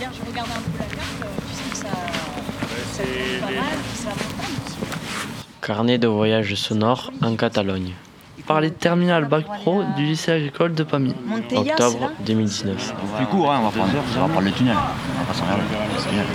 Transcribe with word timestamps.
Hier, 0.00 0.10
je 0.14 0.30
regardais 0.30 0.52
un 0.52 0.60
peu 0.62 0.78
la 0.78 0.84
carte, 0.86 1.22
euh, 1.22 1.26
tu 1.48 1.54
sais 1.54 1.70
que 1.70 1.76
ça, 1.76 1.88
ça 2.92 3.02
pas 3.40 3.52
mal, 3.52 3.64
aussi. 3.92 4.78
Carnet 5.60 5.98
de 5.98 6.06
voyage 6.08 6.54
sonore 6.54 7.12
en 7.22 7.36
Catalogne. 7.36 7.92
Parler 8.46 8.70
de 8.70 8.74
terminal 8.74 9.26
bac 9.26 9.44
pro 9.44 9.82
du 9.96 10.04
lycée 10.06 10.32
agricole 10.32 10.74
de 10.74 10.82
Pamy. 10.84 11.14
Octobre 11.54 12.00
là 12.00 12.10
2019. 12.24 12.94
Plus 13.16 13.26
court, 13.26 13.52
hein, 13.52 13.58
on 13.60 13.68
va 13.68 13.70
prendre, 13.70 13.92
on 14.16 14.20
va 14.20 14.28
prendre 14.28 14.40
le 14.40 14.52
tunnel. 14.52 14.74
On 14.76 15.18
va 15.20 15.24
pas 15.26 15.34
s'emmerder. 15.34 15.62
tunnel. 16.08 16.26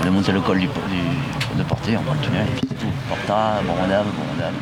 On 0.00 0.04
va 0.04 0.10
monter 0.10 0.32
le 0.32 0.40
col 0.40 0.58
du, 0.58 0.66
du- 0.66 1.58
de 1.58 1.62
portée, 1.62 1.96
on 1.96 2.02
prend 2.02 2.14
le 2.14 2.20
tunnel, 2.20 2.46
et 2.46 2.50
puis 2.50 2.68
c'est 2.68 2.74
tout. 2.78 2.92
Porta, 3.08 3.60
bon 3.66 3.74
madame, 3.80 4.06
bon 4.06 4.34
madame. 4.36 4.54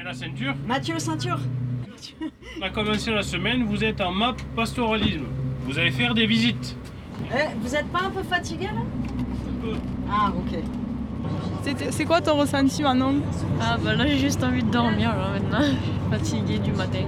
Et 0.00 0.04
la 0.04 0.12
ceinture 0.14 0.54
Mathieu 0.66 0.98
Ceinture 0.98 1.38
On 2.60 2.62
a 2.62 2.70
commencé 2.70 3.10
la 3.10 3.22
semaine, 3.22 3.64
vous 3.64 3.82
êtes 3.82 4.00
en 4.00 4.12
map 4.12 4.34
pastoralisme. 4.54 5.24
Vous 5.66 5.78
allez 5.78 5.90
faire 5.90 6.14
des 6.14 6.26
visites. 6.26 6.76
Eh, 7.32 7.56
Vous 7.60 7.74
êtes 7.74 7.86
pas 7.88 8.00
un 8.06 8.10
peu 8.10 8.22
fatigué 8.22 8.64
là? 8.66 9.72
Ah, 10.10 10.32
ok. 10.36 10.58
C'est- 11.90 12.04
quoi 12.06 12.20
ton 12.22 12.36
ressenti 12.36 12.82
maintenant 12.82 13.12
Ah 13.60 13.76
bah 13.82 13.94
là 13.94 14.06
j'ai 14.06 14.16
juste 14.18 14.42
envie 14.42 14.62
de 14.62 14.70
dormir 14.70 15.10
là 15.14 15.32
maintenant, 15.38 15.66
fatiguée 16.10 16.58
du 16.58 16.72
matin. 16.72 17.00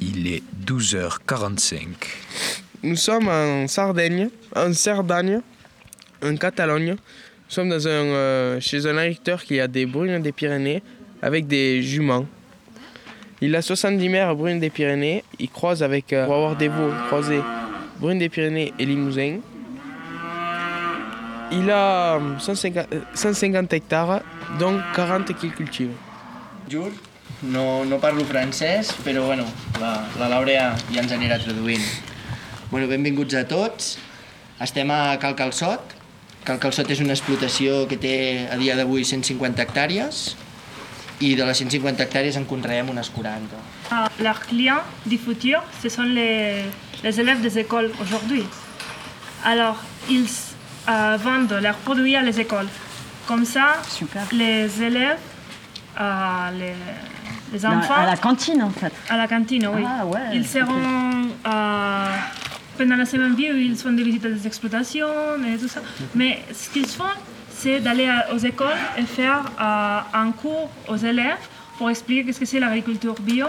Il 0.00 0.26
est 0.26 0.42
12h45. 0.66 1.86
Nous 2.82 2.96
sommes 2.96 3.28
en 3.28 3.68
Sardaigne, 3.68 4.30
en 4.56 4.72
Cerdagne, 4.72 5.40
en 6.24 6.34
Catalogne. 6.36 6.92
Nous 6.92 6.96
sommes 7.54 7.68
dans 7.68 7.86
un, 7.86 7.90
euh, 7.90 8.60
chez 8.60 8.86
un 8.86 8.96
agriculteur 8.96 9.42
qui 9.44 9.60
a 9.60 9.68
des 9.68 9.86
brunes 9.86 10.20
des 10.20 10.32
Pyrénées 10.32 10.82
avec 11.22 11.46
des 11.46 11.82
juments. 11.82 12.26
Il 13.40 13.54
a 13.54 13.62
70 13.62 14.08
mères 14.08 14.34
brunes 14.34 14.58
des 14.58 14.70
Pyrénées. 14.70 15.22
Il 15.38 15.48
croise 15.48 15.82
avec, 15.82 16.12
euh, 16.12 16.24
pour 16.26 16.34
avoir 16.34 16.56
des 16.56 16.68
veaux, 16.68 16.90
croisés 17.06 17.40
brunes 17.98 18.18
des 18.18 18.28
Pyrénées 18.28 18.72
et 18.78 18.86
Limousin. 18.86 19.38
Il 21.50 21.70
a 21.70 22.16
euh, 22.16 22.38
150, 22.38 22.86
euh, 22.92 23.00
150 23.14 23.72
hectares, 23.72 24.20
dont 24.58 24.80
40 24.94 25.32
qu'il 25.34 25.52
cultive. 25.52 25.90
Jur, 26.68 26.90
no, 27.42 27.84
no 27.84 27.98
parlo 27.98 28.24
francès, 28.24 28.92
però 29.04 29.24
bueno, 29.24 29.44
la, 29.80 30.04
la 30.18 30.28
Laura 30.28 30.52
ja, 30.52 30.66
ja 30.92 31.00
ens 31.00 31.12
anirà 31.12 31.38
traduint. 31.40 31.84
Bueno, 32.70 32.88
benvinguts 32.90 33.38
a 33.38 33.46
tots. 33.48 33.96
Estem 34.60 34.90
a 34.92 35.16
Cal 35.22 35.36
Calçot. 35.38 35.94
Cal 36.44 36.60
Calçot 36.60 36.90
és 36.92 37.00
una 37.00 37.16
explotació 37.16 37.86
que 37.88 37.96
té 37.96 38.14
a 38.52 38.58
dia 38.60 38.76
d'avui 38.76 39.06
150 39.08 39.64
hectàrees 39.64 40.36
i 41.20 41.34
de 41.34 41.44
les 41.44 41.54
150 41.54 42.00
hectàrees 42.00 42.36
en 42.36 42.44
conreem 42.44 42.88
unes 42.90 43.02
40. 43.14 43.40
Ah, 43.90 44.08
leurs 44.20 44.40
clients 44.46 44.82
du 45.06 45.18
futur, 45.18 45.62
ce 45.82 45.88
sont 45.88 46.02
les, 46.04 46.62
les 47.02 47.20
élèves 47.20 47.40
des 47.40 47.58
écoles 47.58 47.90
aujourd'hui. 48.00 48.44
Alors, 49.44 49.76
ils 50.08 50.26
euh, 50.88 51.16
vendent 51.20 51.58
leurs 51.60 51.76
produits 51.76 52.16
à 52.16 52.22
les 52.22 52.38
écoles. 52.40 52.68
Comme 53.26 53.44
ça, 53.44 53.76
Super. 53.88 54.22
les 54.32 54.82
élèves, 54.82 55.18
euh, 56.00 56.50
les, 56.58 56.72
les 57.52 57.66
enfants, 57.66 57.94
À 57.96 58.06
la 58.06 58.16
cantine 58.16 58.62
en 58.62 58.70
fait. 58.70 58.92
à 59.08 59.16
la 59.16 59.26
cantine, 59.28 59.66
oui. 59.74 59.82
Ah 59.86 60.06
ouais. 60.06 60.20
Ils 60.34 60.46
seront 60.46 61.28
euh, 61.46 62.06
pendant 62.78 62.96
la 62.96 63.04
semaine 63.04 63.34
vie, 63.34 63.48
ils 63.54 63.76
font 63.76 63.92
des 63.92 64.02
visites 64.04 64.22
des 64.22 64.46
exploitations 64.46 65.08
et 65.52 65.58
tout 65.58 65.68
ça. 65.68 65.80
Mais 66.14 66.42
ce 66.54 66.70
qu'ils 66.70 66.86
font, 66.86 67.04
c'est 67.58 67.80
d'aller 67.80 68.08
aux 68.32 68.38
écoles 68.38 68.82
et 68.96 69.02
faire 69.02 69.42
euh, 69.60 69.98
un 70.14 70.30
cours 70.30 70.70
aux 70.88 70.96
élèves 70.96 71.44
pour 71.76 71.90
expliquer 71.90 72.24
qu'est-ce 72.24 72.40
que 72.40 72.46
c'est 72.46 72.60
l'agriculture 72.60 73.16
bio, 73.20 73.46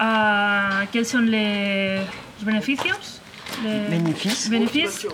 euh, 0.00 0.84
quels 0.92 1.06
sont 1.06 1.18
les 1.18 1.98
bénéfices, 2.42 3.20
les 3.64 4.50
bénéfices, 4.50 5.06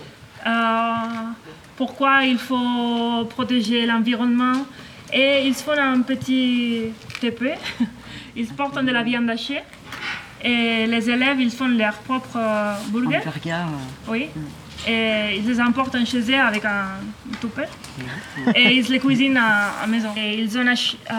euh, 0.46 0.50
pourquoi 1.76 2.24
il 2.24 2.38
faut 2.38 3.24
protéger 3.30 3.86
l'environnement. 3.86 4.66
Et 5.12 5.46
ils 5.46 5.54
font 5.54 5.78
un 5.78 6.00
petit 6.02 6.92
TP, 7.20 7.54
ils 8.36 8.48
portent 8.48 8.84
de 8.84 8.90
la 8.90 9.02
viande 9.02 9.30
hachée. 9.30 9.62
Et 10.42 10.86
les 10.86 11.08
élèves 11.08 11.40
ils 11.40 11.50
font 11.50 11.68
leur 11.68 11.94
propre 11.94 12.38
burger, 12.90 13.20
oui. 14.08 14.28
Et 14.86 15.36
ils 15.38 15.46
les 15.48 15.60
emportent 15.60 15.96
chez 16.06 16.20
eux 16.30 16.40
avec 16.40 16.64
un 16.64 16.86
toupet 17.40 17.68
et 18.54 18.74
ils 18.74 18.86
les 18.88 19.00
cuisinent 19.00 19.36
à, 19.36 19.82
à 19.82 19.86
maison. 19.86 20.10
Et 20.16 20.38
ils 20.38 20.56
ont 20.58 20.66
ach- 20.68 20.96
euh, 21.10 21.14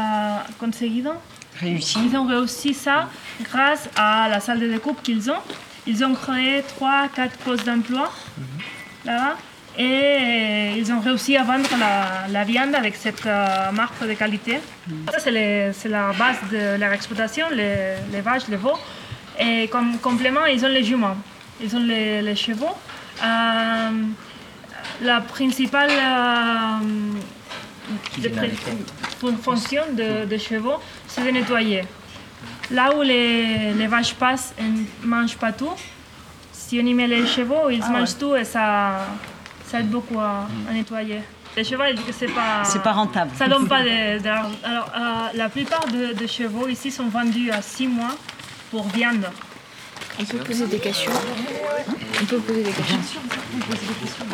conseguido 0.59 1.11
Réussi. 1.59 1.97
ils 2.09 2.15
ont 2.15 2.25
réussi 2.27 2.73
ça 2.73 3.09
grâce 3.41 3.89
à 3.97 4.29
la 4.29 4.39
salle 4.39 4.59
de 4.59 4.67
découpe 4.67 5.01
qu'ils 5.03 5.29
ont. 5.29 5.41
Ils 5.85 6.03
ont 6.05 6.13
créé 6.13 6.61
3-4 6.79 7.29
postes 7.43 7.65
d'emploi 7.65 8.11
là-bas 9.05 9.35
et 9.77 10.73
ils 10.77 10.91
ont 10.91 10.99
réussi 10.99 11.35
à 11.37 11.43
vendre 11.43 11.69
la, 11.79 12.27
la 12.29 12.43
viande 12.43 12.73
avec 12.73 12.95
cette 12.95 13.25
euh, 13.25 13.71
marque 13.71 14.01
de 14.07 14.13
qualité. 14.13 14.59
Ça, 15.11 15.19
c'est 15.19 15.31
les- 15.31 15.71
c'est 15.73 15.89
la 15.89 16.13
base 16.13 16.37
de 16.51 16.77
leur 16.79 16.91
exploitation, 16.93 17.45
les, 17.51 17.95
les 18.11 18.21
vaches, 18.21 18.47
les 18.49 18.55
veaux. 18.57 18.77
Et 19.39 19.67
comme 19.67 19.97
complément, 19.99 20.45
ils 20.45 20.63
ont 20.65 20.69
les 20.69 20.83
juments, 20.83 21.17
ils 21.61 21.75
ont 21.75 21.79
les, 21.83 22.21
les 22.21 22.35
chevaux. 22.35 22.75
Euh, 23.23 23.91
la 25.01 25.21
principale 25.21 25.89
euh, 25.91 26.79
de 28.17 29.31
fonction 29.41 29.81
de, 29.93 30.25
de 30.25 30.37
chevaux, 30.37 30.75
c'est 31.07 31.23
de 31.23 31.29
nettoyer. 31.29 31.83
Là 32.71 32.95
où 32.95 33.01
les, 33.01 33.73
les 33.73 33.87
vaches 33.87 34.13
passent 34.15 34.53
et 34.59 34.63
ne 34.63 34.83
mangent 35.07 35.37
pas 35.37 35.51
tout, 35.51 35.71
si 36.51 36.79
on 36.81 36.85
y 36.85 36.93
met 36.93 37.07
les 37.07 37.25
chevaux, 37.25 37.69
ils 37.69 37.79
Ah 37.83 37.91
ouais. 37.91 37.99
mangent 37.99 38.17
tout 38.17 38.35
et 38.35 38.43
ça, 38.43 39.05
ça 39.65 39.79
aide 39.79 39.89
beaucoup 39.89 40.19
à, 40.19 40.47
à 40.69 40.73
nettoyer. 40.73 41.21
Les 41.55 41.63
chevaux, 41.63 41.83
ils 41.89 41.95
disent 41.95 42.05
que 42.05 42.11
c'est 42.11 42.27
pas, 42.27 42.63
C'est 42.63 42.83
pas 42.83 42.91
rentable. 42.91 43.31
ça 43.35 43.47
donne 43.47 43.67
pas 43.67 43.81
de. 43.81 44.27
Alors, 44.27 44.51
euh, 44.95 45.27
la 45.33 45.49
plupart 45.49 45.85
de, 45.87 46.13
de 46.13 46.27
chevaux 46.27 46.67
ici 46.67 46.91
sont 46.91 47.07
vendus 47.07 47.49
à 47.51 47.61
6 47.61 47.87
mois 47.87 48.15
pour 48.69 48.87
viande. 48.89 49.25
On 51.79 52.25
peut 52.25 52.39
poser 52.39 52.63
des 52.63 52.71
questions. 52.71 52.97
On 53.23 53.59
peut 53.59 53.65
poser 53.67 53.87
des 53.87 53.93
questions. 53.93 54.25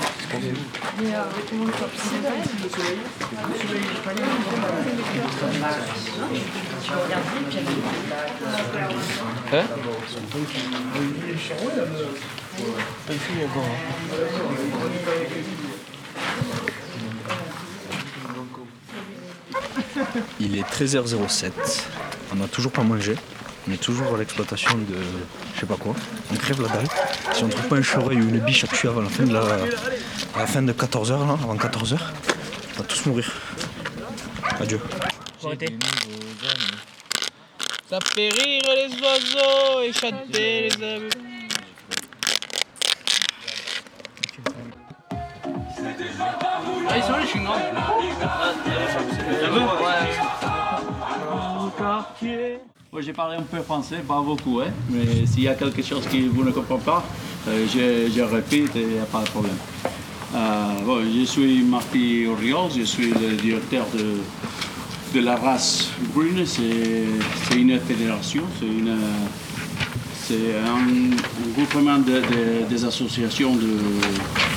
Il 20.39 20.57
est 20.57 20.63
13h07. 20.63 21.51
On 22.31 22.35
n'a 22.35 22.47
toujours 22.47 22.71
pas 22.71 22.83
mangé. 22.83 23.15
On 23.67 23.71
est 23.71 23.77
toujours 23.77 24.15
à 24.15 24.17
l'exploitation 24.17 24.77
de 24.77 24.95
je 25.55 25.59
sais 25.61 25.65
pas 25.65 25.77
quoi. 25.77 25.95
On 26.31 26.35
crève 26.35 26.61
la 26.61 26.67
dalle. 26.67 26.87
Si 27.33 27.43
on 27.43 27.49
trouve 27.49 27.67
pas 27.67 27.77
un 27.77 27.81
chevreuil 27.81 28.17
ou 28.17 28.29
une 28.29 28.39
biche 28.39 28.65
à 28.65 28.67
tuer 28.67 28.89
avant 28.89 29.01
la 29.01 29.09
fin 29.09 29.23
de, 29.23 29.33
la, 29.33 29.41
à 29.41 30.39
la 30.39 30.47
fin 30.47 30.61
de 30.61 30.73
14h, 30.73 31.11
là, 31.11 31.33
avant 31.33 31.55
14h, 31.55 31.97
on 31.97 32.79
va 32.81 32.83
tous 32.85 33.05
mourir. 33.05 33.31
Adieu. 34.59 34.81
Ça 37.89 37.99
fait 38.13 38.29
rire 38.29 38.61
les 38.65 39.01
oiseaux 39.01 39.81
et 39.81 39.93
chanter 39.93 40.69
les 40.69 40.73
abeilles. 40.75 41.09
Moi, 51.79 52.07
j'ai 53.01 53.13
parlé 53.13 53.37
un 53.37 53.41
peu 53.43 53.61
français, 53.61 53.97
pas 54.07 54.21
beaucoup, 54.21 54.59
hein, 54.61 54.71
mais 54.89 55.25
s'il 55.25 55.43
y 55.43 55.47
a 55.47 55.55
quelque 55.55 55.81
chose 55.81 56.05
que 56.05 56.17
vous 56.29 56.43
ne 56.43 56.51
comprenez 56.51 56.81
pas, 56.81 57.03
euh, 57.47 57.65
je, 57.73 58.11
je 58.15 58.21
répète 58.21 58.75
et 58.75 58.81
il 58.81 58.87
n'y 58.89 58.99
a 58.99 59.05
pas 59.05 59.21
de 59.23 59.29
problème. 59.29 59.55
Euh, 60.35 60.65
bon, 60.85 60.99
je 61.03 61.25
suis 61.25 61.61
Marty 61.63 62.25
Oriol, 62.27 62.69
je 62.75 62.83
suis 62.83 63.09
le 63.11 63.35
directeur 63.35 63.85
de, 63.93 64.17
de 65.19 65.25
la 65.25 65.35
race 65.35 65.89
brune. 66.13 66.43
C'est 66.45 67.55
une 67.55 67.79
fédération, 67.79 68.43
c'est 68.59 70.55
un, 70.65 71.15
groupement 71.55 71.97
de, 71.99 72.13
de- 72.13 72.65
des 72.69 72.85
associations 72.85 73.55
de, 73.55 73.61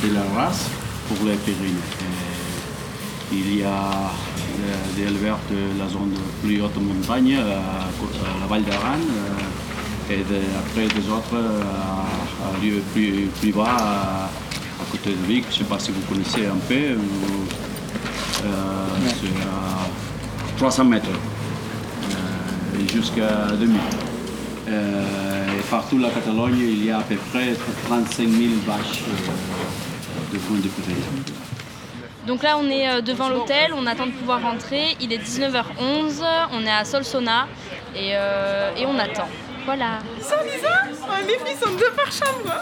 de 0.08 0.14
la 0.14 0.22
race 0.34 0.66
pour 1.08 1.26
les 1.26 1.34
Pyrénées. 1.36 1.74
Et 3.32 3.36
il 3.36 3.58
y 3.58 3.62
a 3.64 4.10
euh, 4.58 4.96
des 4.96 5.04
de 5.04 5.78
la 5.78 5.88
zone 5.88 6.14
plus 6.42 6.60
haute 6.62 6.76
montagne, 6.76 7.36
euh, 7.38 7.58
la 8.40 8.46
Val 8.46 8.64
d'Aran, 8.64 8.98
euh, 8.98 10.12
et 10.12 10.22
après 10.58 10.86
des 10.88 11.08
autres 11.10 11.34
à, 11.34 12.64
lieu 12.64 12.80
plus, 12.94 13.52
bas, 13.52 13.64
à, 13.64 14.84
côté 14.90 15.10
de 15.10 15.26
Vic. 15.26 15.44
Je 15.50 15.54
ne 15.54 15.58
sais 15.58 15.64
pas 15.64 15.78
si 15.78 15.90
vous 15.90 16.00
connaissez 16.08 16.46
un 16.46 16.58
peu. 16.68 16.96
c'est 19.08 19.42
à 19.42 20.56
300 20.56 20.84
mètres 20.84 21.08
jusqu'à 22.92 23.52
2000. 23.58 23.76
Euh, 24.68 25.58
et 25.58 25.62
partout 25.70 25.98
la 25.98 26.10
Catalogne, 26.10 26.58
il 26.58 26.84
y 26.84 26.90
a 26.90 26.98
à 26.98 27.02
peu 27.02 27.16
près 27.30 27.54
35 27.86 28.28
000 28.28 28.54
vaches 28.66 29.02
de 30.32 30.38
point 30.38 30.58
de. 30.58 31.45
Donc 32.26 32.42
là, 32.42 32.58
on 32.58 32.68
est 32.68 32.88
euh, 32.88 33.00
devant 33.00 33.28
l'hôtel, 33.28 33.72
on 33.72 33.86
attend 33.86 34.06
de 34.06 34.12
pouvoir 34.12 34.42
rentrer. 34.42 34.96
Il 35.00 35.12
est 35.12 35.18
19h11, 35.18 36.24
on 36.52 36.66
est 36.66 36.70
à 36.70 36.84
Solsona 36.84 37.46
et, 37.94 38.12
euh, 38.14 38.74
et 38.76 38.84
on 38.84 38.98
attend. 38.98 39.28
Voilà. 39.64 39.98
Sans 40.20 40.42
Lisa, 40.42 40.82
les 41.26 41.38
filles 41.38 41.56
sont 41.56 41.72
deux 41.76 41.90
par 41.92 42.10
chambre. 42.10 42.52